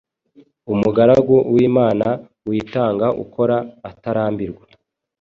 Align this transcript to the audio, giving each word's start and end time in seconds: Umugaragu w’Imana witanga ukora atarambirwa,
Umugaragu 0.73 1.35
w’Imana 1.53 2.07
witanga 2.49 3.07
ukora 3.23 3.57
atarambirwa, 3.89 4.65